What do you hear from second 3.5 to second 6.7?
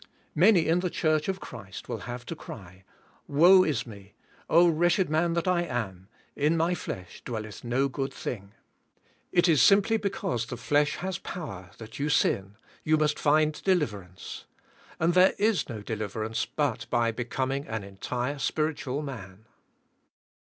is me, O wretched man that I am, in